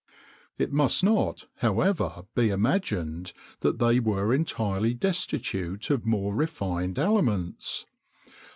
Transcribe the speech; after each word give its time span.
It 0.57 0.73
must 0.73 1.03
not, 1.03 1.45
however, 1.57 2.23
be 2.33 2.49
imagined 2.49 3.33
that 3.59 3.77
they 3.77 3.99
were 3.99 4.33
entirely 4.33 4.95
destitute 4.95 5.91
of 5.91 6.07
more 6.07 6.33
refined 6.33 6.97
aliments. 6.97 7.85